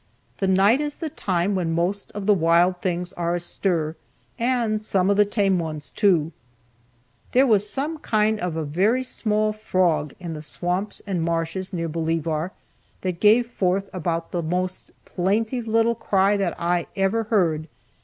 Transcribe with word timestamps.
The 0.39 0.47
night 0.47 0.81
is 0.81 0.95
the 0.95 1.11
time 1.11 1.53
when 1.53 1.73
most 1.73 2.11
of 2.13 2.25
the 2.25 2.33
wild 2.33 2.81
things 2.81 3.13
are 3.13 3.35
astir, 3.35 3.95
and 4.39 4.81
some 4.81 5.11
of 5.11 5.17
the 5.17 5.25
tame 5.25 5.59
ones, 5.59 5.91
too. 5.91 6.31
There 7.33 7.45
was 7.45 7.69
some 7.69 7.99
kind 7.99 8.39
of 8.39 8.55
a 8.55 8.63
very 8.63 9.03
small 9.03 9.53
frog 9.53 10.15
in 10.19 10.33
the 10.33 10.41
swamps 10.41 11.03
and 11.05 11.21
marshes 11.21 11.71
near 11.71 11.87
Bolivar 11.87 12.51
that 13.01 13.19
gave 13.19 13.45
forth 13.45 13.91
about 13.93 14.31
the 14.31 14.41
most 14.41 14.85
plaintive 15.05 15.67
little 15.67 15.93
cry 15.93 16.35
that 16.35 16.59
I 16.59 16.87
ever 16.95 17.25
heard. 17.25 17.67